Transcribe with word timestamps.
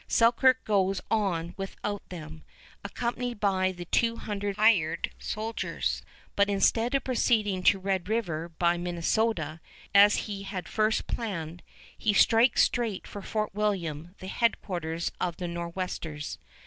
Selkirk 0.07 0.63
goes 0.65 0.99
on 1.11 1.53
without 1.57 2.01
them, 2.09 2.43
accompanied 2.83 3.39
by 3.39 3.71
the 3.71 3.85
two 3.85 4.15
hundred 4.17 4.55
hired 4.55 5.11
soldiers; 5.19 6.01
but 6.35 6.49
instead 6.49 6.95
of 6.95 7.03
proceeding 7.03 7.61
to 7.61 7.77
Red 7.77 8.09
River 8.09 8.49
by 8.49 8.79
Minnesota, 8.79 9.59
as 9.93 10.15
he 10.25 10.41
had 10.41 10.67
first 10.67 11.05
planned, 11.05 11.61
he 11.95 12.13
strikes 12.13 12.63
straight 12.63 13.05
for 13.05 13.21
Fort 13.21 13.53
William, 13.53 14.15
the 14.17 14.25
headquarters 14.27 15.11
of 15.21 15.37
the 15.37 15.47
Nor'westers. 15.47 16.39